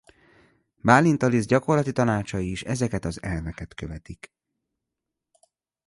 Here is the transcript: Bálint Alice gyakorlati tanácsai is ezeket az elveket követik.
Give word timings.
Bálint 0.81 1.23
Alice 1.23 1.45
gyakorlati 1.47 1.91
tanácsai 1.91 2.51
is 2.51 2.61
ezeket 2.63 3.05
az 3.05 3.23
elveket 3.23 3.73
követik. 3.73 4.33